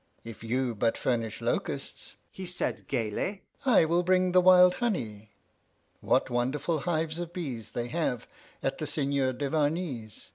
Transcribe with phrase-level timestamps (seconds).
[0.23, 5.29] "If you but furnish locusts," he said gaily, "I will bring the wild honey....
[5.99, 8.27] What wonderful hives of bees they have
[8.63, 10.29] at the Seigneur Duvarney's!"